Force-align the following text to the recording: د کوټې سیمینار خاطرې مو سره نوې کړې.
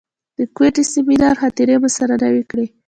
د 0.37 0.39
کوټې 0.57 0.83
سیمینار 0.93 1.35
خاطرې 1.41 1.75
مو 1.81 1.89
سره 1.97 2.13
نوې 2.23 2.43
کړې. 2.51 2.65